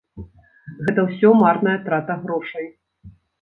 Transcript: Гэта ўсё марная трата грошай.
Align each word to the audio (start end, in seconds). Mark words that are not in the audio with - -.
Гэта 0.87 1.03
ўсё 1.09 1.29
марная 1.41 1.75
трата 1.91 2.17
грошай. 2.25 2.65